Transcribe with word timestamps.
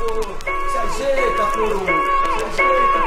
Se 0.00 0.06
ajeita, 0.78 1.44
coroa. 1.52 1.84
Se 2.54 2.62
ajeita, 2.62 3.00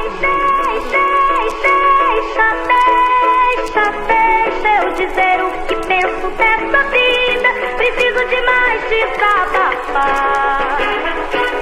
Deixa, 2.14 2.46
deixa, 2.70 3.86
deixa 4.06 4.70
eu 4.78 4.86
dizer 4.94 5.36
o 5.42 5.50
que 5.66 5.74
penso 5.88 6.26
dessa 6.38 6.80
vida. 6.94 7.50
Preciso 7.78 8.22
de 8.28 8.38
mais 8.46 8.78
desabafar. 8.88 10.78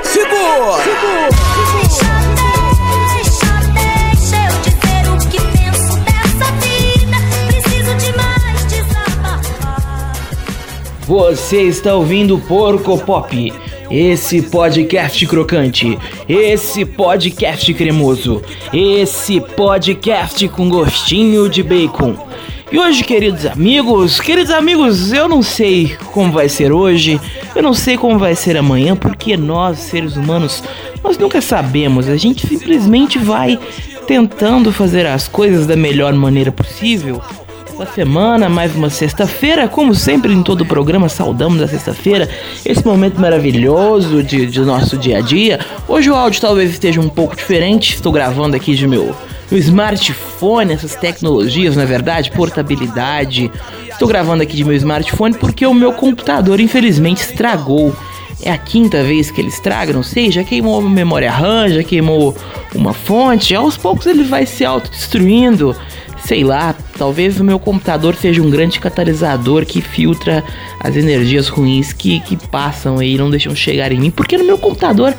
Segura! 0.03 0.77
Segura! 0.82 1.29
Deixa, 1.80 2.12
deixa, 3.17 3.53
deixa 3.73 4.37
eu 4.45 4.55
dizer 4.61 5.03
o 5.09 5.17
que 5.30 5.41
penso 5.57 5.93
dessa 6.01 6.49
vida. 6.61 7.17
Preciso 7.46 7.93
de 7.96 8.11
mais 8.19 8.59
desabafar. 8.67 10.12
Você 11.07 11.62
está 11.62 11.95
ouvindo 11.95 12.39
Porco 12.39 12.99
Pop, 12.99 13.33
esse 13.93 14.41
podcast 14.41 15.27
crocante, 15.27 15.99
esse 16.27 16.83
podcast 16.83 17.75
cremoso, 17.75 18.43
esse 18.73 19.39
podcast 19.39 20.49
com 20.49 20.67
gostinho 20.71 21.46
de 21.46 21.63
bacon. 21.63 22.17
E 22.73 22.79
hoje, 22.79 23.05
queridos 23.05 23.45
amigos, 23.45 24.19
queridos 24.19 24.50
amigos, 24.50 25.13
eu 25.13 25.29
não 25.29 25.43
sei 25.43 25.95
como 26.11 26.33
vai 26.33 26.49
ser 26.49 26.73
hoje, 26.73 27.21
eu 27.55 27.63
não 27.63 27.75
sei 27.75 27.99
como 27.99 28.19
vai 28.19 28.35
ser 28.35 28.57
amanhã, 28.57 28.97
porque 28.97 29.36
nós, 29.36 29.79
seres 29.79 30.17
humanos, 30.17 30.64
nós 31.05 31.19
nunca 31.19 31.43
sabemos, 31.43 32.09
a 32.09 32.17
gente 32.17 32.47
simplesmente 32.47 33.19
vai 33.19 33.59
tentando 34.06 34.72
fazer 34.72 35.05
as 35.06 35.28
coisas 35.28 35.67
da 35.67 35.77
melhor 35.77 36.14
maneira 36.14 36.50
possível. 36.50 37.20
Essa 37.83 37.95
semana, 37.95 38.48
mais 38.48 38.77
uma 38.77 38.89
sexta-feira, 38.89 39.67
como 39.67 39.92
sempre 39.92 40.33
em 40.33 40.41
todo 40.41 40.61
o 40.61 40.64
programa, 40.64 41.09
saudamos 41.09 41.61
a 41.61 41.67
sexta-feira, 41.67 42.28
esse 42.64 42.86
momento 42.86 43.20
maravilhoso 43.20 44.22
de, 44.22 44.47
de 44.47 44.61
nosso 44.61 44.97
dia 44.97 45.19
a 45.19 45.20
dia. 45.20 45.58
Hoje 45.89 46.08
o 46.08 46.14
áudio 46.14 46.41
talvez 46.41 46.70
esteja 46.70 47.00
um 47.00 47.08
pouco 47.08 47.34
diferente, 47.34 47.97
estou 47.97 48.12
gravando 48.12 48.55
aqui 48.55 48.77
de 48.77 48.86
meu, 48.86 49.12
smartphone, 49.50 50.72
essas 50.72 50.94
tecnologias, 50.94 51.75
na 51.75 51.84
verdade, 51.84 52.30
portabilidade. 52.30 53.50
Estou 53.91 54.06
gravando 54.06 54.44
aqui 54.44 54.56
de 54.56 54.64
meu 54.64 54.77
smartphone 54.77 55.34
porque 55.34 55.66
o 55.66 55.75
meu 55.75 55.92
computador 55.92 56.60
infelizmente 56.60 57.22
estragou. 57.22 57.92
É 58.41 58.53
a 58.53 58.58
quinta 58.58 59.03
vez 59.03 59.28
que 59.30 59.41
ele 59.41 59.48
estraga, 59.48 59.92
não 59.92 60.05
sei, 60.05 60.30
já 60.30 60.44
queimou 60.44 60.78
uma 60.78 60.91
memória 60.91 61.30
RAM, 61.33 61.69
já 61.69 61.83
queimou 61.83 62.36
uma 62.77 62.92
fonte, 62.92 63.56
aos 63.56 63.77
poucos 63.77 64.06
ele 64.06 64.22
vai 64.22 64.47
se 64.47 64.64
autodestruindo 64.64 65.77
sei 66.25 66.44
lá, 66.44 66.75
talvez 66.96 67.40
o 67.40 67.44
meu 67.44 67.58
computador 67.58 68.14
seja 68.14 68.42
um 68.42 68.50
grande 68.50 68.78
catalisador 68.80 69.64
que 69.66 69.80
filtra 69.80 70.44
as 70.78 70.96
energias 70.96 71.48
ruins 71.48 71.92
que, 71.92 72.20
que 72.20 72.36
passam 72.48 73.02
e 73.02 73.16
não 73.16 73.30
deixam 73.30 73.54
chegar 73.54 73.92
em 73.92 73.98
mim, 73.98 74.10
porque 74.10 74.36
no 74.36 74.44
meu 74.44 74.58
computador 74.58 75.14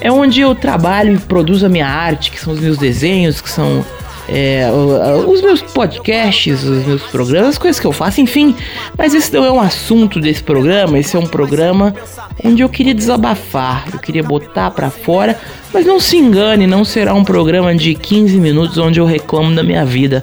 é 0.00 0.10
onde 0.10 0.40
eu 0.40 0.54
trabalho 0.54 1.14
e 1.14 1.18
produzo 1.18 1.66
a 1.66 1.68
minha 1.68 1.86
arte, 1.86 2.30
que 2.30 2.40
são 2.40 2.52
os 2.52 2.60
meus 2.60 2.78
desenhos, 2.78 3.40
que 3.40 3.50
são 3.50 3.84
é, 4.28 4.68
os 5.26 5.40
meus 5.40 5.62
podcasts, 5.62 6.64
os 6.64 6.84
meus 6.84 7.02
programas, 7.04 7.50
as 7.50 7.58
coisas 7.58 7.78
que 7.78 7.86
eu 7.86 7.92
faço, 7.92 8.20
enfim. 8.20 8.54
Mas 8.96 9.14
esse 9.14 9.32
não 9.32 9.44
é 9.44 9.50
um 9.50 9.60
assunto 9.60 10.20
desse 10.20 10.42
programa, 10.42 10.98
esse 10.98 11.16
é 11.16 11.18
um 11.18 11.26
programa 11.26 11.94
onde 12.44 12.62
eu 12.62 12.68
queria 12.68 12.94
desabafar, 12.94 13.84
eu 13.92 13.98
queria 13.98 14.22
botar 14.22 14.70
pra 14.70 14.90
fora, 14.90 15.38
mas 15.72 15.86
não 15.86 16.00
se 16.00 16.16
engane, 16.16 16.66
não 16.66 16.84
será 16.84 17.14
um 17.14 17.24
programa 17.24 17.74
de 17.74 17.94
15 17.94 18.38
minutos 18.38 18.78
onde 18.78 19.00
eu 19.00 19.06
reclamo 19.06 19.54
da 19.54 19.62
minha 19.62 19.84
vida. 19.84 20.20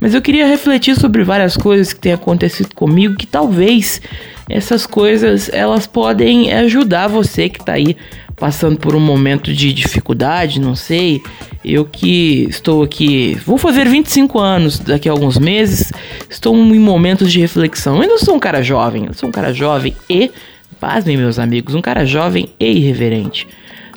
Mas 0.00 0.14
eu 0.14 0.22
queria 0.22 0.46
refletir 0.46 0.96
sobre 0.96 1.22
várias 1.22 1.56
coisas 1.56 1.92
que 1.92 2.00
têm 2.00 2.12
acontecido 2.12 2.74
comigo, 2.74 3.16
que 3.16 3.26
talvez 3.26 4.00
essas 4.48 4.86
coisas 4.86 5.48
elas 5.52 5.86
podem 5.86 6.52
ajudar 6.52 7.08
você 7.08 7.48
que 7.48 7.64
tá 7.64 7.72
aí 7.72 7.96
passando 8.36 8.76
por 8.76 8.94
um 8.94 9.00
momento 9.00 9.52
de 9.52 9.72
dificuldade, 9.72 10.60
não 10.60 10.74
sei. 10.74 11.22
Eu 11.64 11.84
que 11.84 12.46
estou 12.48 12.82
aqui, 12.82 13.38
vou 13.46 13.56
fazer 13.56 13.88
25 13.88 14.38
anos 14.38 14.78
daqui 14.78 15.08
a 15.08 15.12
alguns 15.12 15.38
meses, 15.38 15.92
estou 16.28 16.54
em 16.54 16.78
momentos 16.78 17.32
de 17.32 17.40
reflexão. 17.40 17.96
Eu 17.96 18.02
ainda 18.02 18.18
sou 18.18 18.34
um 18.34 18.40
cara 18.40 18.62
jovem, 18.62 19.06
eu 19.06 19.14
sou 19.14 19.28
um 19.28 19.32
cara 19.32 19.52
jovem 19.52 19.96
e, 20.10 20.30
pasmem 20.78 21.16
meus 21.16 21.38
amigos, 21.38 21.74
um 21.74 21.80
cara 21.80 22.04
jovem 22.04 22.50
e 22.60 22.66
irreverente. 22.66 23.46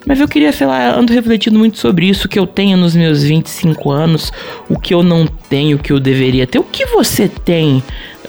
Mas 0.08 0.22
eu 0.22 0.28
queria, 0.28 0.54
sei 0.54 0.66
lá, 0.66 0.98
ando 0.98 1.12
refletindo 1.12 1.60
muito 1.60 1.78
sobre 1.78 2.08
isso, 2.08 2.28
o 2.28 2.30
que 2.30 2.40
eu 2.40 2.48
tenho 2.48 2.78
nos 2.78 2.96
meus 2.96 3.24
25 3.24 3.92
anos, 3.92 4.32
o 4.70 4.80
que 4.80 4.94
eu 4.94 5.04
não 5.04 5.28
tenho, 5.28 5.76
o 5.76 5.80
que 5.80 5.92
eu 5.92 6.00
deveria 6.00 6.48
ter, 6.48 6.60
o 6.60 6.64
que 6.64 6.86
você 6.86 7.28
tem, 7.28 7.84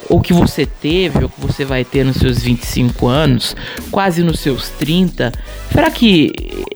ou 0.09 0.21
que 0.21 0.33
você 0.33 0.67
teve, 0.67 1.23
ou 1.23 1.29
que 1.29 1.41
você 1.41 1.65
vai 1.65 1.85
ter 1.85 2.05
nos 2.05 2.17
seus 2.17 2.43
25 2.43 3.07
anos, 3.07 3.55
quase 3.93 4.25
nos 4.25 4.41
seus 4.41 4.71
30. 4.71 5.33
Será 5.71 5.89
que 5.89 6.33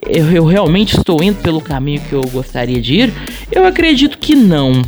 eu, 0.07 0.31
eu 0.31 0.45
realmente 0.45 0.97
estou 0.97 1.21
indo 1.21 1.43
pelo 1.43 1.61
caminho 1.61 2.01
que 2.09 2.13
eu 2.13 2.23
gostaria 2.33 2.81
de 2.81 2.95
ir? 2.95 3.13
Eu 3.51 3.67
acredito 3.67 4.19
que 4.19 4.37
não. 4.37 4.83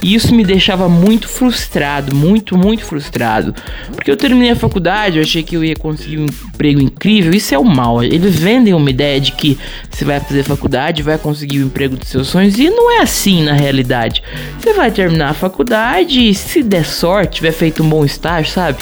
E 0.00 0.14
isso 0.14 0.34
me 0.34 0.44
deixava 0.44 0.88
muito 0.88 1.28
frustrado, 1.28 2.14
muito, 2.14 2.56
muito 2.56 2.84
frustrado. 2.84 3.54
Porque 3.92 4.10
eu 4.10 4.16
terminei 4.16 4.50
a 4.50 4.56
faculdade, 4.56 5.18
eu 5.18 5.22
achei 5.22 5.42
que 5.42 5.56
eu 5.56 5.64
ia 5.64 5.74
conseguir 5.74 6.18
um 6.18 6.26
emprego 6.26 6.80
incrível. 6.80 7.32
Isso 7.32 7.54
é 7.54 7.58
o 7.58 7.64
mal. 7.64 8.02
Eles 8.02 8.36
vendem 8.36 8.74
uma 8.74 8.90
ideia 8.90 9.20
de 9.20 9.32
que 9.32 9.58
você 9.90 10.04
vai 10.04 10.20
fazer 10.20 10.42
faculdade, 10.44 11.02
vai 11.02 11.18
conseguir 11.18 11.58
o 11.58 11.66
emprego 11.66 11.96
dos 11.96 12.08
seus 12.08 12.28
sonhos. 12.28 12.58
E 12.58 12.70
não 12.70 12.90
é 12.90 13.00
assim 13.00 13.42
na 13.42 13.52
realidade. 13.52 14.22
Você 14.58 14.72
vai 14.72 14.90
terminar 14.90 15.30
a 15.30 15.34
faculdade 15.34 16.28
e 16.28 16.34
se 16.34 16.62
der 16.62 16.84
sorte, 16.84 17.36
tiver 17.36 17.52
feito 17.52 17.82
um 17.82 17.88
bom 17.88 18.04
estágio, 18.04 18.52
sabe? 18.52 18.78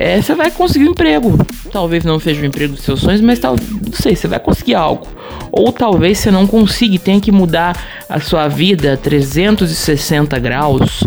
É, 0.00 0.22
você 0.22 0.32
vai 0.32 0.48
conseguir 0.48 0.86
um 0.86 0.92
emprego. 0.92 1.36
Talvez 1.72 2.04
não 2.04 2.20
seja 2.20 2.40
o 2.40 2.44
emprego 2.44 2.74
dos 2.74 2.84
seus 2.84 3.00
sonhos, 3.00 3.20
mas 3.20 3.40
tal, 3.40 3.56
não 3.56 3.92
sei, 3.92 4.14
você 4.14 4.28
vai 4.28 4.38
conseguir 4.38 4.76
algo. 4.76 5.04
Ou 5.50 5.72
talvez 5.72 6.18
você 6.18 6.30
não 6.30 6.46
consiga 6.46 6.94
e 6.94 6.98
tenha 7.00 7.20
que 7.20 7.32
mudar 7.32 7.76
a 8.08 8.20
sua 8.20 8.46
vida 8.46 8.96
360 8.96 10.38
graus. 10.38 11.02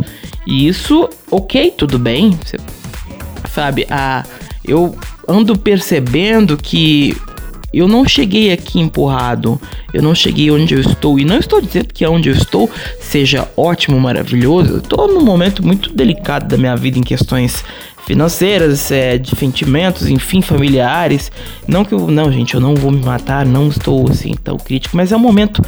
E 0.46 0.68
isso, 0.68 1.10
ok, 1.32 1.72
tudo 1.72 1.98
bem. 1.98 2.38
Você, 2.44 2.58
sabe, 3.50 3.88
a, 3.90 4.26
eu 4.68 4.94
ando 5.26 5.58
percebendo 5.58 6.58
que 6.58 7.16
eu 7.74 7.88
não 7.88 8.06
cheguei 8.06 8.52
aqui 8.52 8.82
empurrado, 8.82 9.60
eu 9.94 10.02
não 10.02 10.14
cheguei 10.14 10.52
onde 10.52 10.74
eu 10.74 10.82
estou. 10.82 11.18
E 11.18 11.24
não 11.24 11.38
estou 11.38 11.62
dizendo 11.62 11.88
que 11.94 12.06
onde 12.06 12.28
eu 12.28 12.36
estou 12.36 12.70
seja 13.00 13.48
ótimo, 13.56 13.98
maravilhoso. 13.98 14.74
Eu 14.74 14.78
estou 14.80 15.08
num 15.08 15.24
momento 15.24 15.66
muito 15.66 15.94
delicado 15.94 16.50
da 16.50 16.58
minha 16.58 16.76
vida 16.76 17.00
em 17.00 17.04
questões 17.04 17.64
financeiras, 18.06 18.92
é, 18.92 19.18
de 19.18 19.36
sentimentos, 19.36 20.08
enfim, 20.08 20.42
familiares. 20.42 21.32
Não 21.68 21.86
que 21.86 21.94
eu. 21.94 22.08
Não, 22.08 22.32
gente, 22.32 22.56
eu 22.56 22.62
não 22.62 22.76
vou 22.76 22.92
me 22.92 23.04
matar, 23.04 23.46
não 23.46 23.68
estou 23.68 24.10
assim 24.10 24.34
tão 24.34 24.58
crítico, 24.58 24.96
mas 24.98 25.12
é 25.12 25.16
um 25.16 25.20
momento 25.20 25.62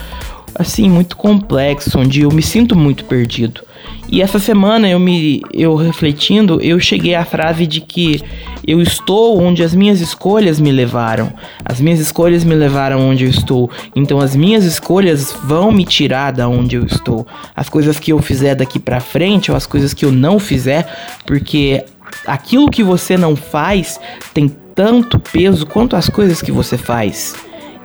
assim 0.55 0.89
muito 0.89 1.15
complexo, 1.17 1.97
onde 1.97 2.21
eu 2.21 2.31
me 2.31 2.41
sinto 2.41 2.75
muito 2.75 3.05
perdido. 3.05 3.61
E 4.09 4.21
essa 4.21 4.37
semana 4.37 4.87
eu 4.87 4.99
me 4.99 5.41
eu 5.53 5.75
refletindo, 5.75 6.61
eu 6.61 6.79
cheguei 6.79 7.15
à 7.15 7.25
frase 7.25 7.65
de 7.65 7.81
que 7.81 8.21
eu 8.65 8.81
estou 8.81 9.41
onde 9.41 9.63
as 9.63 9.73
minhas 9.73 10.01
escolhas 10.01 10.59
me 10.59 10.71
levaram. 10.71 11.33
As 11.65 11.81
minhas 11.81 11.99
escolhas 11.99 12.43
me 12.43 12.53
levaram 12.53 13.09
onde 13.09 13.23
eu 13.25 13.29
estou. 13.29 13.69
Então 13.95 14.19
as 14.19 14.35
minhas 14.35 14.63
escolhas 14.65 15.35
vão 15.43 15.71
me 15.71 15.83
tirar 15.83 16.31
da 16.31 16.47
onde 16.47 16.75
eu 16.75 16.85
estou. 16.85 17.25
As 17.55 17.69
coisas 17.69 17.99
que 17.99 18.13
eu 18.13 18.19
fizer 18.19 18.55
daqui 18.55 18.79
pra 18.79 18.99
frente 18.99 19.51
ou 19.51 19.57
as 19.57 19.65
coisas 19.65 19.93
que 19.93 20.05
eu 20.05 20.11
não 20.11 20.37
fizer, 20.37 20.85
porque 21.25 21.83
aquilo 22.25 22.69
que 22.69 22.83
você 22.83 23.17
não 23.17 23.35
faz 23.35 23.99
tem 24.33 24.49
tanto 24.75 25.19
peso 25.19 25.65
quanto 25.65 25.95
as 25.95 26.09
coisas 26.09 26.41
que 26.41 26.51
você 26.51 26.77
faz. 26.77 27.35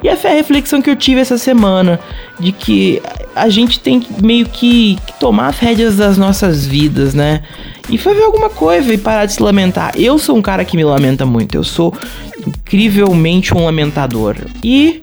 E 0.03 0.09
essa 0.09 0.29
é 0.29 0.33
a 0.33 0.35
reflexão 0.35 0.81
que 0.81 0.89
eu 0.89 0.95
tive 0.95 1.21
essa 1.21 1.37
semana, 1.37 1.99
de 2.39 2.53
que 2.53 3.03
a 3.35 3.49
gente 3.49 3.81
tem 3.81 4.07
meio 4.23 4.47
que, 4.47 4.97
que 5.05 5.13
tomar 5.19 5.49
as 5.49 5.59
rédeas 5.59 5.97
das 5.97 6.17
nossas 6.17 6.65
vidas, 6.65 7.15
né? 7.15 7.43
E 7.91 7.99
fazer 7.99 8.23
alguma 8.23 8.49
coisa 8.49 8.95
e 8.95 8.99
parar 8.99 9.27
de 9.27 9.33
se 9.33 9.43
lamentar. 9.43 9.93
Eu 9.97 10.19
sou 10.19 10.37
um 10.37 10.43
cara 10.43 10.65
que 10.65 10.77
me 10.77 10.85
lamenta 10.85 11.27
muito, 11.27 11.57
eu 11.57 11.65
sou 11.65 11.93
incrivelmente 12.47 13.53
um 13.53 13.65
lamentador. 13.65 14.37
E 14.63 15.03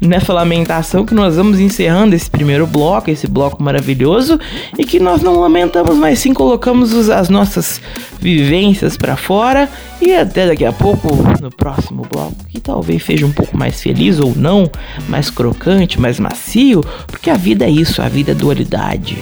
nessa 0.00 0.32
lamentação 0.32 1.04
que 1.06 1.14
nós 1.14 1.36
vamos 1.36 1.58
encerrando 1.60 2.14
esse 2.14 2.28
primeiro 2.30 2.66
bloco, 2.66 3.10
esse 3.10 3.26
bloco 3.26 3.62
maravilhoso, 3.62 4.38
e 4.78 4.84
que 4.84 4.98
nós 5.00 5.22
não 5.22 5.38
lamentamos, 5.40 5.96
mas 5.96 6.18
sim 6.18 6.34
colocamos 6.34 6.92
os- 6.92 7.08
as 7.08 7.28
nossas 7.28 7.80
vivências 8.20 8.96
pra 8.96 9.16
fora 9.16 9.68
e 10.00 10.14
até 10.14 10.46
daqui 10.46 10.64
a 10.64 10.72
pouco 10.72 11.08
no 11.40 11.50
próximo 11.50 12.06
bloco, 12.10 12.34
que 12.48 12.60
talvez 12.60 13.02
seja 13.04 13.24
um 13.24 13.32
pouco 13.32 13.56
mais 13.56 13.80
feliz 13.80 14.18
ou 14.20 14.34
não, 14.36 14.70
mais 15.08 15.30
crocante, 15.30 16.00
mais 16.00 16.18
macio, 16.20 16.82
porque 17.06 17.30
a 17.30 17.36
vida 17.36 17.64
é 17.64 17.70
isso, 17.70 18.02
a 18.02 18.08
vida 18.08 18.32
é 18.32 18.34
dualidade. 18.34 19.16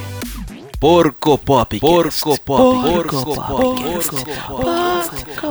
Porco 0.80 1.38
Pop. 1.38 1.78
Porco 1.78 2.36
Pop. 2.44 2.44
Porco 2.44 3.24
Porco 3.24 3.24
Pop. 3.24 3.82
Porco 3.82 4.16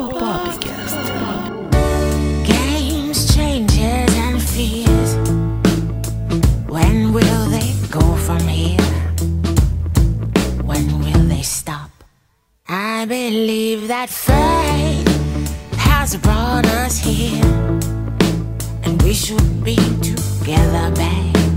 Popcast. 0.10 0.62
Games, 0.62 1.01
that 14.02 14.10
fate 14.10 15.78
has 15.78 16.18
brought 16.18 16.66
us 16.66 16.98
here. 16.98 17.46
And 18.84 19.00
we 19.04 19.14
should 19.14 19.64
be 19.64 19.76
together, 20.02 20.90
babe. 20.96 21.51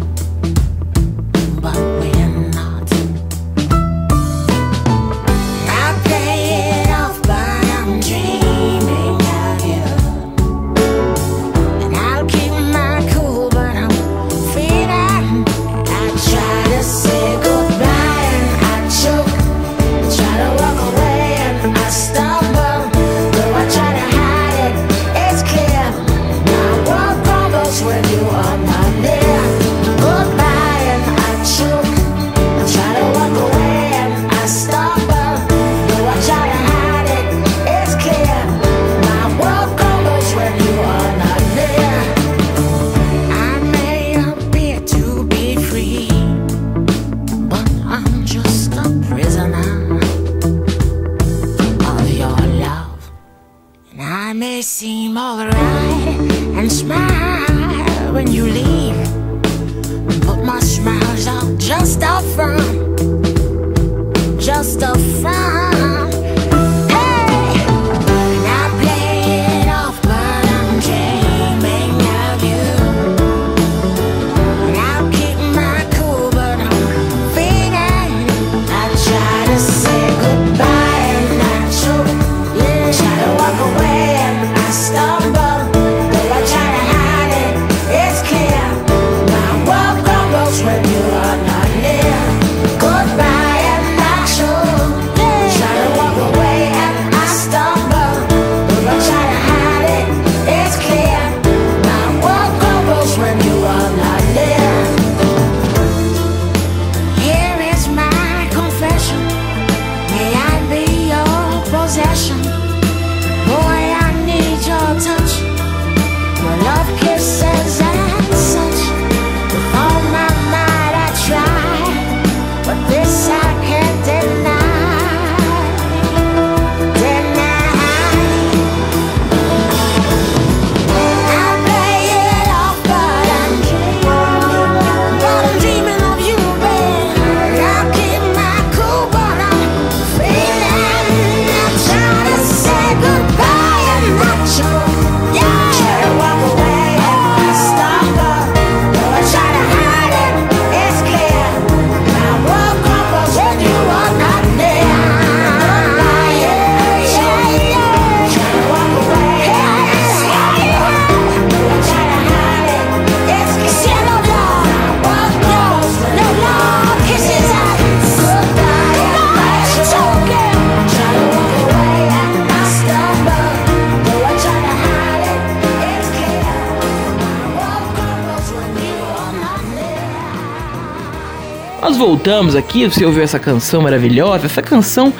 Nós 181.95 182.01
voltamos 182.09 182.57
aqui, 182.57 182.87
você 182.87 183.07
ouviu 183.07 183.23
essa 183.23 183.39
canção 183.39 183.83
maravilhosa, 183.83 184.47
essa 184.47 184.61
canção 184.61 185.13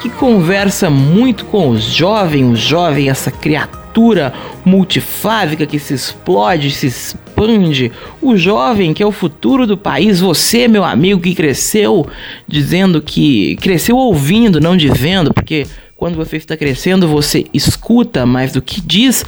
que 0.00 0.08
conversa 0.08 0.88
muito 0.88 1.44
com 1.46 1.70
os 1.70 1.82
jovens, 1.82 2.52
o 2.52 2.54
jovem, 2.54 3.10
essa 3.10 3.32
criatura 3.32 4.32
multifásica 4.64 5.66
que 5.66 5.76
se 5.80 5.92
explode, 5.92 6.70
se 6.70 6.86
expande, 6.86 7.90
o 8.22 8.36
jovem 8.36 8.94
que 8.94 9.02
é 9.02 9.06
o 9.06 9.10
futuro 9.10 9.66
do 9.66 9.76
país, 9.76 10.20
você, 10.20 10.68
meu 10.68 10.84
amigo, 10.84 11.20
que 11.20 11.34
cresceu 11.34 12.06
dizendo 12.46 13.02
que 13.02 13.56
cresceu 13.56 13.96
ouvindo, 13.96 14.60
não 14.60 14.76
dizendo, 14.76 15.34
porque 15.34 15.66
quando 15.96 16.14
você 16.14 16.36
está 16.36 16.56
crescendo, 16.56 17.08
você 17.08 17.44
escuta 17.52 18.24
mais 18.24 18.52
do 18.52 18.62
que 18.62 18.80
diz, 18.80 19.24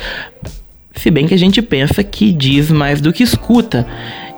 se 0.94 1.10
bem 1.10 1.26
que 1.26 1.34
a 1.34 1.38
gente 1.38 1.60
pensa 1.60 2.04
que 2.04 2.30
diz 2.30 2.70
mais 2.70 3.00
do 3.00 3.12
que 3.12 3.24
escuta. 3.24 3.88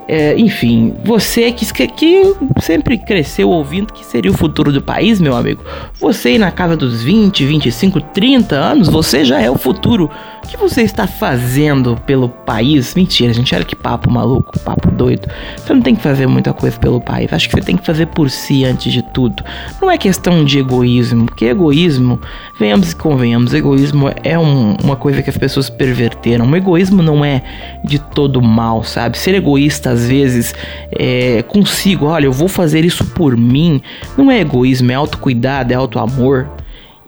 É, 0.06 0.38
enfim, 0.38 0.94
você 1.02 1.50
que, 1.50 1.64
que 1.88 2.34
sempre 2.60 2.98
cresceu 2.98 3.48
ouvindo 3.48 3.92
que 3.92 4.04
seria 4.04 4.30
o 4.30 4.36
futuro 4.36 4.70
do 4.70 4.82
país, 4.82 5.20
meu 5.20 5.34
amigo. 5.34 5.62
Você 5.98 6.36
na 6.38 6.50
casa 6.50 6.76
dos 6.76 7.02
20, 7.02 7.44
25, 7.46 8.00
30 8.00 8.54
anos, 8.54 8.88
você 8.88 9.24
já 9.24 9.40
é 9.40 9.50
o 9.50 9.56
futuro. 9.56 10.10
O 10.44 10.46
que 10.46 10.58
você 10.58 10.82
está 10.82 11.06
fazendo 11.06 11.96
pelo 12.06 12.28
país? 12.28 12.94
Mentira, 12.94 13.32
gente, 13.32 13.54
olha 13.54 13.64
que 13.64 13.74
papo 13.74 14.10
maluco, 14.10 14.58
papo 14.60 14.90
doido. 14.90 15.26
Você 15.56 15.72
não 15.72 15.80
tem 15.80 15.96
que 15.96 16.02
fazer 16.02 16.26
muita 16.26 16.52
coisa 16.52 16.78
pelo 16.78 17.00
país. 17.00 17.32
Acho 17.32 17.48
que 17.48 17.54
você 17.56 17.62
tem 17.62 17.76
que 17.76 17.84
fazer 17.84 18.06
por 18.06 18.28
si 18.30 18.62
antes 18.64 18.92
de 18.92 19.02
tudo. 19.02 19.42
Não 19.80 19.90
é 19.90 19.96
questão 19.96 20.44
de 20.44 20.58
egoísmo, 20.58 21.24
porque 21.26 21.46
egoísmo, 21.46 22.20
venhamos 22.58 22.92
e 22.92 22.96
convenhamos, 22.96 23.54
egoísmo 23.54 24.10
é 24.22 24.38
um- 24.38 24.76
uma 24.84 24.96
coisa 24.96 25.22
que 25.22 25.30
as 25.30 25.36
pessoas 25.36 25.70
perverteram. 25.70 26.46
O 26.48 26.54
egoísmo 26.56 27.02
não 27.02 27.24
é 27.24 27.42
de 27.82 27.98
todo 27.98 28.40
mal, 28.42 28.84
sabe? 28.84 29.16
Ser 29.18 29.34
egoísta 29.34 29.90
às 29.90 30.06
vezes 30.06 30.54
é, 30.92 31.42
consigo, 31.48 32.06
olha, 32.06 32.26
eu 32.26 32.32
vou 32.32 32.48
fazer 32.48 32.84
isso 32.84 33.04
por 33.06 33.36
mim. 33.36 33.80
Não 34.16 34.30
é 34.30 34.40
egoísmo, 34.40 34.92
é 34.92 34.94
autocuidado, 34.94 35.72
é 35.72 35.76
auto-amor. 35.76 36.48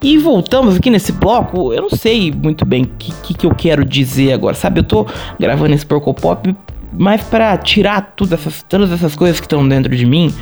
E 0.07 0.17
voltamos 0.19 0.77
aqui 0.77 0.89
nesse 0.89 1.11
bloco, 1.11 1.73
eu 1.73 1.83
não 1.83 1.91
sei 1.91 2.31
muito 2.31 2.65
bem 2.65 2.85
o 2.85 2.91
que, 2.97 3.35
que, 3.35 3.45
eu 3.45 3.53
quero 3.53 3.85
dizer 3.85 4.33
agora, 4.33 4.55
sabe? 4.55 4.79
Eu 4.79 4.85
tô 4.85 5.05
gravando 5.37 5.75
esse 5.75 5.85
Porco 5.85 6.15
Pop 6.15 6.55
mais 6.93 7.25
pra 7.25 7.59
tirar 7.59 8.13
tudo 8.15 8.33
essas, 8.35 8.63
todas 8.63 8.93
essas 8.93 9.17
coisas 9.17 9.41
que 9.41 9.47
estão 9.47 9.69
dentro 9.69 9.97
de 9.97 10.07
mim. 10.07 10.33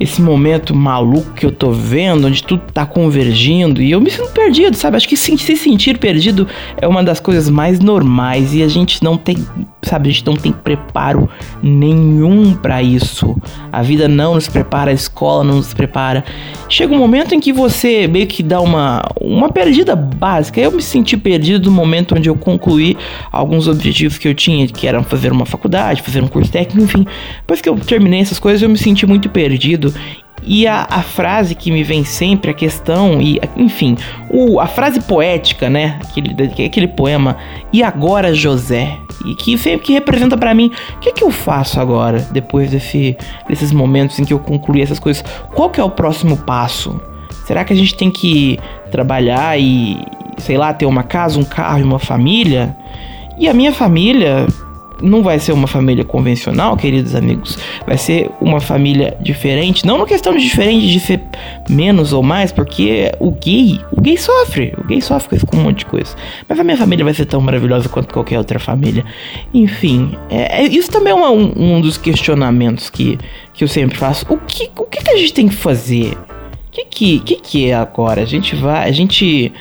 Esse 0.00 0.22
momento 0.22 0.74
maluco 0.74 1.34
que 1.34 1.44
eu 1.44 1.52
tô 1.52 1.70
vendo, 1.70 2.28
onde 2.28 2.42
tudo 2.42 2.62
tá 2.72 2.86
convergindo 2.86 3.82
e 3.82 3.90
eu 3.90 4.00
me 4.00 4.10
sinto 4.10 4.32
perdido, 4.32 4.74
sabe? 4.74 4.96
Acho 4.96 5.06
que 5.06 5.18
se 5.18 5.36
sentir 5.36 5.98
perdido 5.98 6.48
é 6.78 6.88
uma 6.88 7.04
das 7.04 7.20
coisas 7.20 7.50
mais 7.50 7.80
normais 7.80 8.54
e 8.54 8.62
a 8.62 8.68
gente 8.68 9.04
não 9.04 9.18
tem, 9.18 9.36
sabe? 9.82 10.08
A 10.08 10.12
gente 10.12 10.26
não 10.26 10.34
tem 10.34 10.52
preparo 10.52 11.28
nenhum 11.62 12.54
pra 12.54 12.82
isso. 12.82 13.36
A 13.72 13.82
vida 13.82 14.08
não 14.08 14.34
nos 14.34 14.48
prepara, 14.48 14.90
a 14.90 14.94
escola 14.94 15.44
não 15.44 15.56
nos 15.56 15.72
prepara. 15.72 16.24
Chega 16.68 16.94
um 16.94 16.98
momento 16.98 17.34
em 17.34 17.40
que 17.40 17.52
você 17.52 18.06
meio 18.06 18.26
que 18.26 18.42
dá 18.42 18.60
uma, 18.60 19.02
uma 19.20 19.50
perdida 19.50 19.94
básica. 19.94 20.60
Eu 20.60 20.72
me 20.72 20.82
senti 20.82 21.16
perdido 21.16 21.70
no 21.70 21.76
momento 21.76 22.14
onde 22.14 22.28
eu 22.28 22.34
concluí 22.34 22.96
alguns 23.30 23.68
objetivos 23.68 24.18
que 24.18 24.28
eu 24.28 24.34
tinha, 24.34 24.66
que 24.66 24.86
eram 24.86 25.02
fazer 25.02 25.32
uma 25.32 25.46
faculdade, 25.46 26.02
fazer 26.02 26.22
um 26.22 26.28
curso 26.28 26.50
técnico, 26.50 26.84
enfim. 26.84 27.06
Depois 27.40 27.60
que 27.60 27.68
eu 27.68 27.76
terminei 27.76 28.20
essas 28.20 28.38
coisas, 28.38 28.62
eu 28.62 28.68
me 28.68 28.78
senti 28.78 29.06
muito 29.06 29.28
perdido. 29.28 29.92
E 30.42 30.66
a, 30.66 30.86
a 30.88 31.02
frase 31.02 31.54
que 31.54 31.70
me 31.70 31.82
vem 31.82 32.04
sempre, 32.04 32.50
a 32.50 32.54
questão, 32.54 33.20
e 33.20 33.40
enfim, 33.56 33.96
o, 34.30 34.60
a 34.60 34.66
frase 34.66 35.00
poética, 35.00 35.68
né? 35.68 35.98
Aquele, 36.02 36.64
aquele 36.64 36.88
poema, 36.88 37.36
e 37.72 37.82
agora 37.82 38.34
José? 38.34 38.98
E 39.24 39.34
que 39.34 39.58
que 39.78 39.92
representa 39.92 40.36
para 40.36 40.54
mim, 40.54 40.70
o 40.96 40.98
que, 41.00 41.12
que 41.12 41.24
eu 41.24 41.30
faço 41.30 41.80
agora, 41.80 42.20
depois 42.30 42.70
desse, 42.70 43.16
desses 43.48 43.72
momentos 43.72 44.18
em 44.18 44.24
que 44.24 44.32
eu 44.32 44.38
concluí 44.38 44.80
essas 44.80 44.98
coisas? 44.98 45.24
Qual 45.54 45.70
que 45.70 45.80
é 45.80 45.84
o 45.84 45.90
próximo 45.90 46.36
passo? 46.36 47.00
Será 47.44 47.64
que 47.64 47.72
a 47.72 47.76
gente 47.76 47.96
tem 47.96 48.10
que 48.10 48.58
trabalhar 48.90 49.58
e, 49.58 49.98
sei 50.38 50.56
lá, 50.56 50.72
ter 50.72 50.86
uma 50.86 51.02
casa, 51.02 51.38
um 51.38 51.44
carro 51.44 51.80
e 51.80 51.82
uma 51.82 51.98
família? 51.98 52.76
E 53.38 53.48
a 53.48 53.54
minha 53.54 53.72
família 53.72 54.46
não 55.02 55.22
vai 55.22 55.38
ser 55.38 55.52
uma 55.52 55.66
família 55.66 56.04
convencional, 56.04 56.76
queridos 56.76 57.14
amigos. 57.14 57.58
Vai 57.86 57.96
ser 57.98 58.30
uma 58.40 58.60
família 58.60 59.16
diferente. 59.20 59.86
Não 59.86 59.98
na 59.98 60.06
questão 60.06 60.34
de 60.34 60.42
diferente 60.42 60.88
de 60.88 61.00
ser 61.00 61.20
menos 61.68 62.12
ou 62.12 62.22
mais, 62.22 62.52
porque 62.52 63.12
o 63.20 63.30
gay, 63.30 63.80
o 63.92 64.00
gay 64.00 64.16
sofre. 64.16 64.74
O 64.78 64.84
gay 64.84 65.00
sofre 65.00 65.38
com 65.46 65.56
um 65.56 65.62
monte 65.62 65.78
de 65.80 65.86
coisa. 65.86 66.14
Mas 66.48 66.58
a 66.58 66.64
minha 66.64 66.76
família 66.76 67.04
vai 67.04 67.14
ser 67.14 67.26
tão 67.26 67.40
maravilhosa 67.40 67.88
quanto 67.88 68.12
qualquer 68.12 68.38
outra 68.38 68.58
família. 68.58 69.04
Enfim, 69.52 70.16
é, 70.30 70.62
é- 70.62 70.66
isso 70.66 70.90
também 70.90 71.12
é 71.12 71.16
um, 71.16 71.52
um 71.56 71.80
dos 71.80 71.96
questionamentos 71.96 72.90
que, 72.90 73.18
que 73.52 73.64
eu 73.64 73.68
sempre 73.68 73.96
faço. 73.96 74.26
O 74.28 74.38
que, 74.38 74.70
o 74.76 74.84
que, 74.84 75.02
que 75.02 75.10
a 75.10 75.16
gente 75.16 75.32
tem 75.32 75.48
que 75.48 75.54
fazer? 75.54 76.12
O 76.12 76.70
que, 76.70 76.84
que, 76.84 77.18
que, 77.20 77.34
que 77.36 77.70
é 77.70 77.74
agora? 77.74 78.22
A 78.22 78.26
gente 78.26 78.54
vai. 78.54 78.88
A 78.88 78.92
gente 78.92 79.52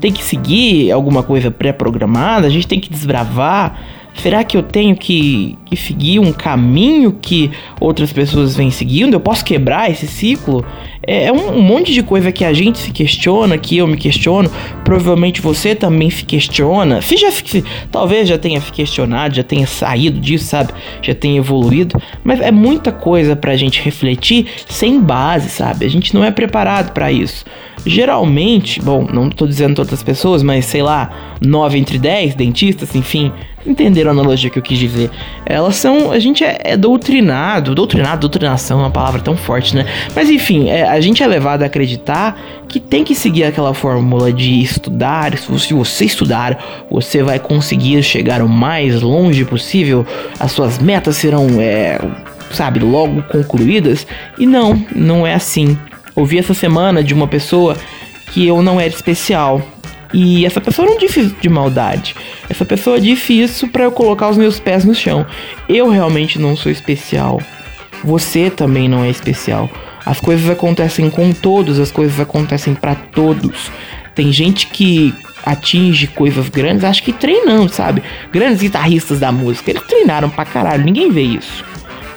tem 0.00 0.12
que 0.12 0.22
seguir 0.22 0.90
alguma 0.92 1.22
coisa 1.22 1.50
pré-programada? 1.50 2.46
A 2.46 2.50
gente 2.50 2.66
tem 2.66 2.80
que 2.80 2.90
desbravar? 2.90 3.80
Será 4.16 4.44
que 4.44 4.56
eu 4.56 4.62
tenho 4.62 4.96
que, 4.96 5.58
que 5.66 5.76
seguir 5.76 6.18
um 6.18 6.32
caminho 6.32 7.12
que 7.20 7.50
outras 7.80 8.12
pessoas 8.12 8.56
vêm 8.56 8.70
seguindo? 8.70 9.12
Eu 9.14 9.20
posso 9.20 9.44
quebrar 9.44 9.90
esse 9.90 10.06
ciclo? 10.06 10.64
É, 11.06 11.24
é 11.26 11.32
um, 11.32 11.58
um 11.58 11.62
monte 11.62 11.92
de 11.92 12.02
coisa 12.02 12.30
que 12.32 12.44
a 12.44 12.52
gente 12.52 12.78
se 12.78 12.90
questiona, 12.92 13.58
que 13.58 13.76
eu 13.76 13.86
me 13.86 13.96
questiono. 13.96 14.50
Provavelmente 14.84 15.40
você 15.42 15.74
também 15.74 16.08
se 16.10 16.24
questiona. 16.24 17.02
Se 17.02 17.16
já 17.16 17.30
se- 17.30 17.64
talvez 17.90 18.28
já 18.28 18.38
tenha 18.38 18.60
se 18.60 18.72
questionado, 18.72 19.34
já 19.34 19.42
tenha 19.42 19.66
saído 19.66 20.20
disso, 20.20 20.44
sabe? 20.46 20.72
Já 21.02 21.14
tenha 21.14 21.36
evoluído. 21.38 22.00
Mas 22.22 22.40
é 22.40 22.50
muita 22.50 22.92
coisa 22.92 23.34
pra 23.36 23.56
gente 23.56 23.82
refletir 23.82 24.46
sem 24.68 25.00
base, 25.00 25.50
sabe? 25.50 25.84
A 25.84 25.90
gente 25.90 26.14
não 26.14 26.24
é 26.24 26.30
preparado 26.30 26.92
pra 26.92 27.10
isso. 27.12 27.44
Geralmente, 27.86 28.80
bom, 28.80 29.06
não 29.12 29.28
tô 29.28 29.46
dizendo 29.46 29.74
todas 29.76 29.92
as 29.92 30.02
pessoas, 30.02 30.42
mas 30.42 30.64
sei 30.64 30.82
lá, 30.82 31.10
9 31.40 31.78
entre 31.78 31.98
10 31.98 32.34
dentistas, 32.34 32.94
enfim, 32.94 33.30
entenderam 33.66 34.10
a 34.10 34.12
analogia 34.12 34.48
que 34.48 34.58
eu 34.58 34.62
quis 34.62 34.78
dizer. 34.78 35.10
Elas 35.44 35.76
são. 35.76 36.10
A 36.10 36.18
gente 36.18 36.42
é, 36.42 36.58
é 36.64 36.76
doutrinado. 36.76 37.74
Doutrinado, 37.74 38.20
doutrinação 38.22 38.80
é 38.80 38.82
uma 38.84 38.90
palavra 38.90 39.20
tão 39.20 39.36
forte, 39.36 39.76
né? 39.76 39.86
Mas 40.14 40.30
enfim, 40.30 40.68
é, 40.70 40.84
a 40.88 41.00
gente 41.00 41.22
é 41.22 41.26
levado 41.26 41.62
a 41.62 41.66
acreditar 41.66 42.38
que 42.68 42.80
tem 42.80 43.04
que 43.04 43.14
seguir 43.14 43.44
aquela 43.44 43.74
fórmula 43.74 44.32
de 44.32 44.60
estudar. 44.62 45.36
Se 45.36 45.50
você- 45.50 45.68
se 45.68 45.74
você 45.74 46.04
estudar, 46.06 46.86
você 46.90 47.22
vai 47.22 47.38
conseguir 47.38 48.02
chegar 48.02 48.40
o 48.42 48.48
mais 48.48 49.02
longe 49.02 49.44
possível. 49.44 50.06
As 50.40 50.52
suas 50.52 50.78
metas 50.78 51.16
serão, 51.16 51.46
é, 51.60 51.98
sabe, 52.50 52.80
logo 52.80 53.22
concluídas. 53.24 54.06
E 54.38 54.46
não, 54.46 54.82
não 54.94 55.26
é 55.26 55.34
assim. 55.34 55.78
Ouvi 56.14 56.38
essa 56.38 56.54
semana 56.54 57.02
de 57.02 57.12
uma 57.12 57.26
pessoa 57.26 57.76
que 58.32 58.46
eu 58.46 58.62
não 58.62 58.80
era 58.80 58.92
especial. 58.92 59.62
E 60.12 60.46
essa 60.46 60.60
pessoa 60.60 60.86
não 60.86 60.96
disse 60.96 61.20
isso 61.20 61.36
de 61.40 61.48
maldade. 61.48 62.14
Essa 62.48 62.64
pessoa 62.64 63.00
disse 63.00 63.38
isso 63.38 63.68
pra 63.68 63.84
eu 63.84 63.92
colocar 63.92 64.28
os 64.28 64.36
meus 64.36 64.60
pés 64.60 64.84
no 64.84 64.94
chão. 64.94 65.26
Eu 65.68 65.88
realmente 65.90 66.38
não 66.38 66.56
sou 66.56 66.70
especial. 66.70 67.40
Você 68.04 68.48
também 68.48 68.88
não 68.88 69.02
é 69.02 69.10
especial. 69.10 69.68
As 70.06 70.20
coisas 70.20 70.48
acontecem 70.48 71.10
com 71.10 71.32
todos, 71.32 71.80
as 71.80 71.90
coisas 71.90 72.20
acontecem 72.20 72.74
pra 72.74 72.94
todos. 72.94 73.70
Tem 74.14 74.30
gente 74.30 74.68
que 74.68 75.12
atinge 75.44 76.06
coisas 76.06 76.48
grandes, 76.48 76.84
acho 76.84 77.02
que 77.02 77.12
treinando, 77.12 77.72
sabe? 77.72 78.02
Grandes 78.30 78.60
guitarristas 78.60 79.18
da 79.18 79.32
música, 79.32 79.70
eles 79.70 79.82
treinaram 79.82 80.30
pra 80.30 80.44
caralho, 80.44 80.84
ninguém 80.84 81.10
vê 81.10 81.22
isso. 81.22 81.64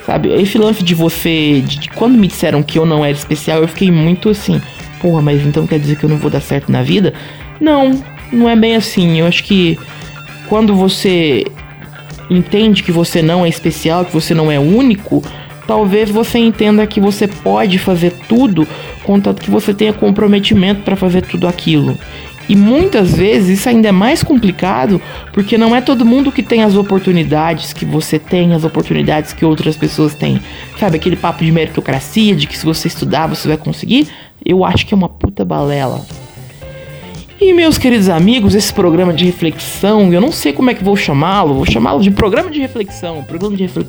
Sabe, 0.07 0.29
esse 0.41 0.57
lance 0.57 0.81
de 0.81 0.95
você. 0.95 1.61
De, 1.67 1.79
de 1.79 1.89
quando 1.89 2.17
me 2.17 2.27
disseram 2.27 2.63
que 2.63 2.79
eu 2.79 2.85
não 2.85 3.03
era 3.03 3.13
especial, 3.13 3.61
eu 3.61 3.67
fiquei 3.67 3.91
muito 3.91 4.29
assim. 4.29 4.61
Porra, 5.01 5.21
mas 5.21 5.45
então 5.45 5.67
quer 5.67 5.77
dizer 5.77 5.97
que 5.97 6.05
eu 6.05 6.09
não 6.09 6.15
vou 6.15 6.31
dar 6.31 6.39
certo 6.39 6.71
na 6.71 6.81
vida? 6.81 7.13
Não, 7.59 8.01
não 8.31 8.49
é 8.49 8.55
bem 8.55 8.77
assim. 8.77 9.19
Eu 9.19 9.27
acho 9.27 9.43
que 9.43 9.77
quando 10.47 10.73
você 10.73 11.45
entende 12.29 12.83
que 12.83 12.91
você 12.91 13.21
não 13.21 13.45
é 13.45 13.49
especial, 13.49 14.05
que 14.05 14.13
você 14.13 14.33
não 14.33 14.49
é 14.49 14.57
único, 14.57 15.21
talvez 15.67 16.09
você 16.09 16.39
entenda 16.39 16.87
que 16.87 17.01
você 17.01 17.27
pode 17.27 17.77
fazer 17.77 18.13
tudo, 18.29 18.65
contanto 19.03 19.41
que 19.41 19.51
você 19.51 19.73
tenha 19.73 19.91
comprometimento 19.91 20.83
para 20.83 20.95
fazer 20.95 21.23
tudo 21.23 21.49
aquilo. 21.49 21.97
E 22.49 22.55
muitas 22.55 23.13
vezes 23.15 23.59
isso 23.59 23.69
ainda 23.69 23.89
é 23.89 23.91
mais 23.91 24.23
complicado, 24.23 25.01
porque 25.33 25.57
não 25.57 25.75
é 25.75 25.81
todo 25.81 26.05
mundo 26.05 26.31
que 26.31 26.41
tem 26.41 26.63
as 26.63 26.75
oportunidades 26.75 27.73
que 27.73 27.83
você 27.83 28.17
tem, 28.17 28.53
as 28.53 28.63
oportunidades 28.63 29.33
que 29.33 29.43
outras 29.43 29.75
pessoas 29.75 30.13
têm. 30.15 30.39
Sabe, 30.79 30.95
aquele 30.95 31.15
papo 31.15 31.43
de 31.43 31.51
meritocracia, 31.51 32.35
de 32.35 32.47
que 32.47 32.57
se 32.57 32.65
você 32.65 32.87
estudar 32.87 33.27
você 33.27 33.47
vai 33.47 33.57
conseguir? 33.57 34.07
Eu 34.45 34.63
acho 34.63 34.85
que 34.85 34.93
é 34.93 34.97
uma 34.97 35.09
puta 35.09 35.43
balela. 35.43 36.05
E 37.39 37.53
meus 37.53 37.77
queridos 37.77 38.09
amigos, 38.09 38.55
esse 38.55 38.73
programa 38.73 39.13
de 39.13 39.25
reflexão, 39.25 40.11
eu 40.11 40.19
não 40.19 40.31
sei 40.31 40.53
como 40.53 40.69
é 40.71 40.73
que 40.73 40.83
vou 40.83 40.95
chamá-lo, 40.95 41.53
vou 41.53 41.65
chamá-lo 41.65 42.01
de 42.01 42.09
programa 42.09 42.49
de 42.49 42.59
reflexão, 42.59 43.23
programa 43.23 43.55
de, 43.55 43.63
refle- 43.63 43.85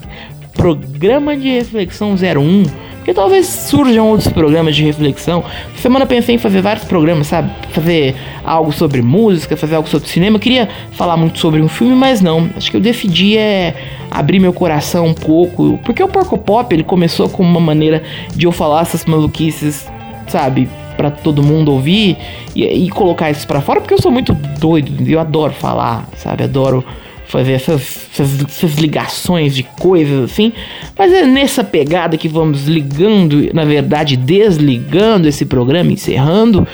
programa 0.53 1.37
de 1.37 1.49
reflexão 1.49 2.15
01, 2.15 2.65
porque 3.09 3.19
talvez 3.19 3.47
surjam 3.47 4.07
outros 4.07 4.31
programas 4.31 4.77
de 4.77 4.85
reflexão. 4.85 5.43
Semana 5.77 6.05
pensei 6.05 6.35
em 6.35 6.39
fazer 6.39 6.61
vários 6.61 6.85
programas, 6.85 7.29
sabe? 7.29 7.51
Fazer 7.71 8.15
algo 8.45 8.71
sobre 8.71 9.01
música, 9.01 9.57
fazer 9.57 9.77
algo 9.77 9.89
sobre 9.89 10.07
cinema. 10.11 10.37
Eu 10.37 10.41
queria 10.41 10.69
falar 10.93 11.17
muito 11.17 11.39
sobre 11.39 11.63
um 11.63 11.69
filme, 11.69 11.95
mas 11.95 12.21
não. 12.21 12.51
Acho 12.55 12.71
que 12.71 12.77
eu 12.77 12.81
decidi 12.83 13.39
é 13.39 13.75
abrir 14.11 14.39
meu 14.39 14.53
coração 14.53 15.07
um 15.07 15.15
pouco, 15.15 15.81
porque 15.87 16.03
o 16.03 16.09
Porco 16.09 16.37
Pop 16.37 16.75
ele 16.75 16.85
começou 16.85 17.31
como 17.31 17.49
uma 17.49 17.61
maneira 17.61 18.03
de 18.37 18.45
eu 18.45 18.53
falar 18.53 18.83
essas 18.83 19.07
maluquices, 19.07 19.91
sabe? 20.27 20.69
Pra 20.95 21.11
todo 21.11 21.43
mundo 21.43 21.73
ouvir 21.73 22.15
e, 22.55 22.63
e 22.63 22.91
colocar 22.91 23.31
isso 23.31 23.47
pra 23.47 23.63
fora, 23.63 23.81
porque 23.81 23.95
eu 23.95 24.03
sou 24.03 24.13
muito 24.13 24.35
doido, 24.35 25.09
eu 25.09 25.19
adoro 25.19 25.55
falar, 25.55 26.07
sabe? 26.15 26.45
Adoro 26.45 26.85
fazer 27.29 27.53
essas, 27.53 28.09
essas, 28.11 28.43
essas 28.43 28.75
ligações 28.77 29.55
de 29.55 29.63
coisas 29.63 30.31
assim. 30.31 30.53
Mas 30.97 31.13
é 31.13 31.27
nessa 31.27 31.63
pegada 31.63 32.17
que 32.17 32.27
vamos 32.27 32.67
ligando, 32.67 33.51
na 33.53 33.65
verdade, 33.65 34.17
desligando 34.17 35.29
esse 35.29 35.45
programa, 35.45 35.93
encerrando, 35.93 36.67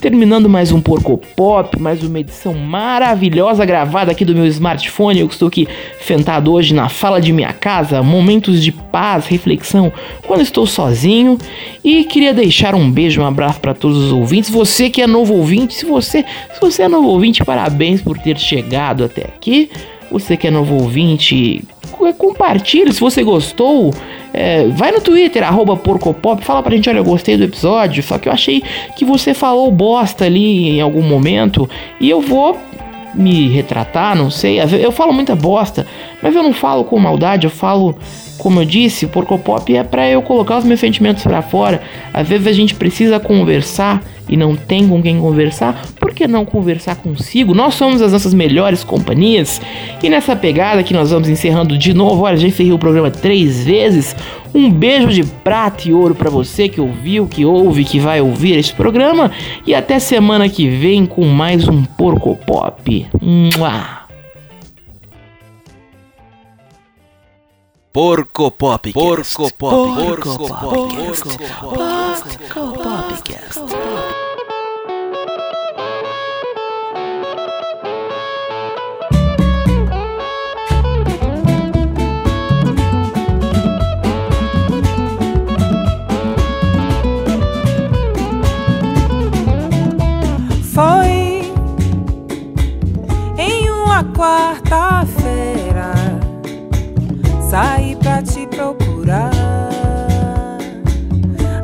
terminando 0.00 0.50
mais 0.50 0.70
um 0.70 0.80
Porco 0.80 1.18
Pop, 1.34 1.80
mais 1.80 2.02
uma 2.02 2.20
edição 2.20 2.52
maravilhosa 2.52 3.64
gravada 3.64 4.12
aqui 4.12 4.24
do 4.24 4.34
meu 4.34 4.46
smartphone. 4.46 5.20
Eu 5.20 5.26
estou 5.26 5.48
aqui 5.48 5.66
sentado 6.00 6.52
hoje 6.52 6.74
na 6.74 6.90
sala 6.90 7.18
de 7.18 7.32
minha 7.32 7.52
casa, 7.54 8.02
momentos 8.02 8.62
de 8.62 8.70
paz, 8.70 9.26
reflexão 9.26 9.90
quando 10.26 10.42
estou 10.42 10.66
sozinho. 10.66 11.38
E 11.82 12.04
queria 12.04 12.34
deixar 12.34 12.74
um 12.74 12.90
beijo, 12.90 13.22
um 13.22 13.26
abraço 13.26 13.60
para 13.60 13.72
todos 13.72 13.96
os 13.96 14.12
ouvintes. 14.12 14.50
Você 14.50 14.90
que 14.90 15.00
é 15.00 15.06
novo 15.06 15.32
ouvinte, 15.34 15.72
se 15.72 15.86
você, 15.86 16.22
se 16.52 16.60
você 16.60 16.82
é 16.82 16.88
novo 16.88 17.08
ouvinte, 17.08 17.42
parabéns 17.42 18.02
por 18.02 18.18
ter 18.18 18.38
chegado 18.38 19.04
até 19.04 19.22
aqui. 19.22 19.70
Você 20.12 20.36
que 20.36 20.46
é 20.46 20.50
novo 20.50 20.74
ouvinte, 20.74 21.64
co- 21.90 22.12
compartilhe 22.14 22.92
se 22.92 23.00
você 23.00 23.22
gostou. 23.22 23.92
É, 24.34 24.66
vai 24.68 24.90
no 24.92 25.00
Twitter, 25.00 25.42
arroba 25.42 25.76
porcopop, 25.76 26.42
fala 26.44 26.62
pra 26.62 26.74
gente, 26.74 26.88
olha, 26.88 26.98
eu 26.98 27.04
gostei 27.04 27.36
do 27.36 27.44
episódio, 27.44 28.02
só 28.02 28.18
que 28.18 28.28
eu 28.28 28.32
achei 28.32 28.62
que 28.96 29.04
você 29.04 29.34
falou 29.34 29.70
bosta 29.70 30.24
ali 30.24 30.70
em 30.70 30.80
algum 30.80 31.02
momento 31.02 31.68
e 32.00 32.08
eu 32.08 32.20
vou 32.20 32.58
me 33.14 33.48
retratar, 33.48 34.16
não 34.16 34.30
sei. 34.30 34.58
Eu 34.60 34.90
falo 34.90 35.12
muita 35.12 35.34
bosta, 35.36 35.86
mas 36.22 36.34
eu 36.34 36.42
não 36.42 36.54
falo 36.54 36.84
com 36.84 36.98
maldade, 36.98 37.46
eu 37.46 37.50
falo, 37.50 37.94
como 38.38 38.60
eu 38.60 38.64
disse, 38.64 39.06
porcopop 39.06 39.76
é 39.76 39.84
pra 39.84 40.08
eu 40.08 40.22
colocar 40.22 40.56
os 40.56 40.64
meus 40.64 40.80
sentimentos 40.80 41.22
pra 41.22 41.42
fora. 41.42 41.82
Às 42.14 42.26
vezes 42.26 42.46
a 42.46 42.52
gente 42.52 42.74
precisa 42.74 43.20
conversar 43.20 44.02
e 44.28 44.36
não 44.36 44.54
tem 44.56 44.88
com 44.88 45.02
quem 45.02 45.18
conversar, 45.20 45.82
por 45.98 46.12
que 46.12 46.26
não 46.26 46.44
conversar 46.44 46.96
consigo? 46.96 47.54
Nós 47.54 47.74
somos 47.74 48.00
as 48.00 48.12
nossas 48.12 48.34
melhores 48.34 48.84
companhias. 48.84 49.60
E 50.02 50.08
nessa 50.08 50.34
pegada 50.34 50.82
que 50.82 50.94
nós 50.94 51.10
vamos 51.10 51.28
encerrando 51.28 51.76
de 51.76 51.92
novo, 51.92 52.22
olha, 52.22 52.36
já 52.36 52.46
encerrei 52.46 52.72
o 52.72 52.78
programa 52.78 53.10
três 53.10 53.64
vezes. 53.64 54.14
Um 54.54 54.70
beijo 54.70 55.08
de 55.08 55.24
prata 55.24 55.88
e 55.88 55.92
ouro 55.92 56.14
pra 56.14 56.30
você 56.30 56.68
que 56.68 56.80
ouviu, 56.80 57.26
que 57.26 57.44
ouve, 57.44 57.84
que 57.84 57.98
vai 57.98 58.20
ouvir 58.20 58.58
este 58.58 58.74
programa. 58.74 59.30
E 59.66 59.74
até 59.74 59.98
semana 59.98 60.48
que 60.48 60.68
vem 60.68 61.06
com 61.06 61.24
mais 61.24 61.66
um 61.66 61.84
Porco 61.84 62.36
Pop. 62.36 63.06
Mua. 63.20 64.01
Porco 67.92 68.50
Pop. 68.50 68.90
Porco 68.90 69.52
Pop. 69.52 69.58
Porco 69.58 70.48
Pop. 70.48 70.58
Porco 70.58 71.36
Pop. 72.72 73.12
Foi 90.72 91.42
em 93.36 93.70
uma 93.70 94.02
quarta-feira 94.16 95.61
Saí 97.52 97.94
pra 97.96 98.22
te 98.22 98.46
procurar. 98.46 99.30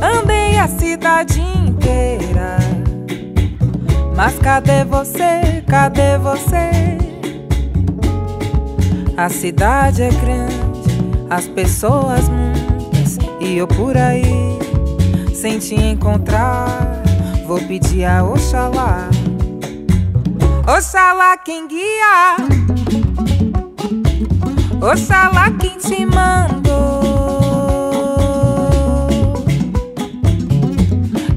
Andei 0.02 0.59
a 0.59 0.68
cidade 0.68 1.40
inteira. 1.40 2.59
Mas 4.14 4.38
cadê 4.38 4.85
você? 4.85 5.64
Cadê 5.66 6.18
você? 6.18 6.99
A 9.16 9.30
cidade 9.30 10.02
é 10.02 10.11
grande, 10.11 11.25
as 11.30 11.49
pessoas 11.49 12.28
muitas 12.28 13.16
e 13.40 13.57
eu 13.57 13.66
por 13.66 13.97
aí 13.97 14.59
sem 15.33 15.59
te 15.59 15.75
encontrar. 15.75 16.68
Vou 17.47 17.61
pedir 17.61 18.04
a 18.04 18.23
Oxalá, 18.23 19.09
Oxalá 20.66 21.38
quem 21.38 21.66
guia, 21.66 22.37
Oxalá 24.80 25.50
quem 25.58 25.76
te 25.76 26.06
mandou. 26.06 26.68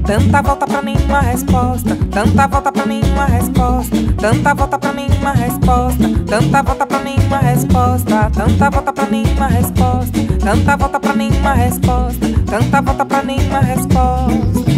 Tanta 0.06 0.42
volta 0.42 0.66
pra 0.66 0.80
nenhuma 0.80 1.20
resposta, 1.20 1.96
tanta 2.10 2.46
volta 2.46 2.70
pra 2.70 2.86
nenhuma 2.86 3.24
resposta, 3.24 3.96
tanta 4.16 4.54
volta 4.54 4.78
pra 4.78 4.92
nenhuma 4.92 5.32
resposta, 5.32 6.08
tanta 6.26 6.62
volta 6.62 6.86
pra 6.86 6.98
nenhuma 7.00 7.38
resposta, 7.38 8.30
tanta 8.34 8.70
volta 8.70 8.92
pra 8.92 9.06
nenhuma 9.06 9.46
resposta, 9.48 10.18
tanta 10.38 10.76
volta 10.76 11.00
pra 11.00 11.14
nenhuma 11.14 11.52
resposta, 11.54 12.26
tanta 12.46 12.80
volta 12.80 13.04
pra 13.04 13.22
nenhuma 13.22 13.60
resposta. 13.60 14.72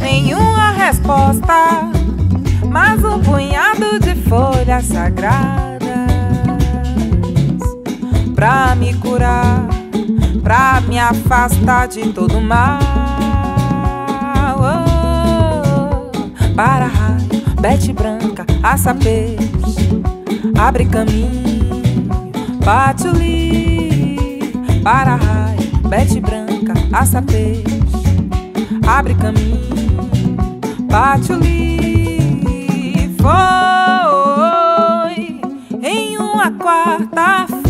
Nenhuma 0.00 0.70
resposta, 0.70 1.90
mas 2.70 3.04
um 3.04 3.20
punhado 3.20 3.98
de 4.00 4.14
folhas 4.22 4.86
sagradas 4.86 5.73
pra 8.34 8.74
me 8.74 8.94
curar, 8.94 9.68
pra 10.42 10.80
me 10.82 10.98
afastar 10.98 11.88
de 11.88 12.12
todo 12.12 12.38
mal. 12.40 12.80
Oh, 14.56 16.10
para 16.54 16.86
raio, 16.86 17.26
bete 17.60 17.92
branca, 17.92 18.46
aça 18.62 18.94
abre 20.58 20.86
caminho, 20.86 21.82
patchouli. 22.64 24.40
Para 24.82 25.16
raio, 25.16 25.70
bete 25.88 26.20
branca, 26.20 26.72
aça 26.92 27.22
abre 28.86 29.14
caminho, 29.14 29.60
patchouli. 30.90 31.54
Foi 33.20 35.40
em 35.82 36.16
uma 36.18 36.50
quarta-feira, 36.52 37.63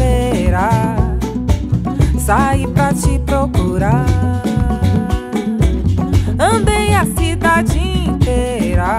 saí 2.19 2.67
pra 2.69 2.93
te 2.93 3.19
procurar. 3.21 4.07
Andei 6.39 6.95
a 6.95 7.05
cidade 7.05 7.79
inteira. 7.79 8.99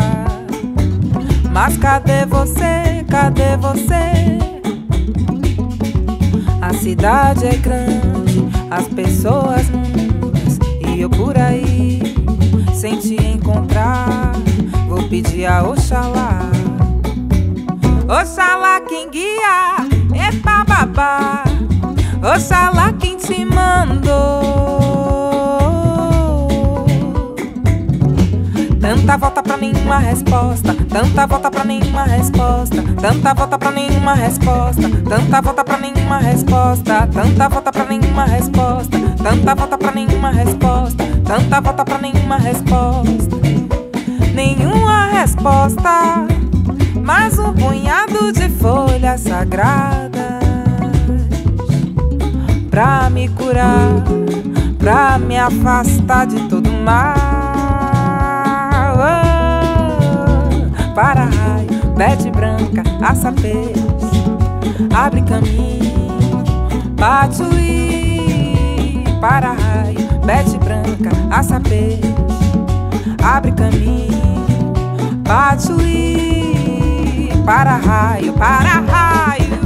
Mas 1.51 1.77
cadê 1.77 2.25
você? 2.25 3.05
Cadê 3.09 3.57
você? 3.57 4.35
A 6.61 6.73
cidade 6.73 7.45
é 7.45 7.55
grande, 7.55 8.47
as 8.71 8.87
pessoas 8.87 9.69
muitas 9.69 10.59
e 10.87 11.01
eu 11.01 11.09
por 11.09 11.37
aí 11.37 12.01
sem 12.73 12.97
te 12.97 13.15
encontrar. 13.15 14.33
Vou 14.87 15.03
pedir 15.03 15.45
a 15.45 15.63
Oxalá, 15.63 16.41
Oxalá 18.07 18.81
quem 18.81 19.09
guia 19.09 19.94
é 20.25 20.31
babá. 20.31 21.43
Oxalá 22.21 22.91
quem 22.93 23.17
te 23.17 23.45
mandou. 23.45 24.15
Tanta 28.81 29.17
volta 29.17 29.43
pra 29.43 29.57
nenhuma 29.57 29.97
resposta, 29.99 30.75
tanta 30.89 31.25
volta 31.25 31.49
pra 31.51 31.63
nenhuma 31.63 32.03
resposta, 32.03 32.83
tanta 33.01 33.33
volta 33.33 33.57
pra 33.57 33.71
nenhuma 33.71 34.13
resposta, 34.13 34.89
tanta 35.09 35.41
volta 35.41 35.63
pra 35.63 35.77
nenhuma 35.79 36.17
resposta, 36.19 36.99
tanta 37.13 37.49
volta 37.49 37.73
pra 37.73 37.85
nenhuma 37.85 38.25
resposta, 38.25 38.97
tanta 39.23 39.55
volta 39.55 39.77
pra 39.77 39.91
nenhuma 39.91 40.31
resposta, 40.31 41.03
tanta 41.25 41.61
volta 41.61 41.85
pra 41.85 41.97
nenhuma 41.97 42.37
resposta. 42.37 43.35
Nenhuma 44.35 45.07
resposta, 45.07 46.27
mas 47.03 47.39
um 47.39 47.53
punhado 47.53 48.31
de 48.33 48.44
folhas 48.65 49.21
sagradas 49.21 50.09
pra 52.71 53.11
me 53.11 53.29
curar, 53.29 54.03
pra 54.79 55.19
me 55.19 55.37
afastar 55.37 56.25
de 56.25 56.41
todo 56.49 56.71
mal. 56.71 57.13
Oh, 58.97 60.93
para 60.95 61.25
raio, 61.25 61.93
bete 61.95 62.31
branca, 62.31 62.81
aça 63.07 63.31
peixe, 63.31 63.85
abre 64.95 65.21
caminho, 65.21 66.43
patchouli. 66.97 68.15
Para 69.21 69.53
raio, 69.53 69.99
bete 70.25 70.57
branca, 70.57 71.11
aça 71.29 71.59
peixe, 71.59 72.01
abre 73.23 73.51
caminho, 73.51 74.73
patchouli. 75.23 76.54
Para 77.45 77.77
raio, 77.77 78.33
para 78.33 78.81
raio, 78.81 79.64